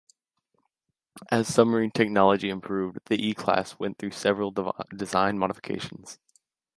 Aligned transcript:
As 1.29 1.47
submarine 1.47 1.91
technology 1.91 2.49
improved, 2.49 3.01
the 3.05 3.23
E 3.23 3.35
class 3.35 3.77
went 3.77 3.99
through 3.99 4.09
several 4.09 4.51
design 4.97 5.37
modifications. 5.37 6.17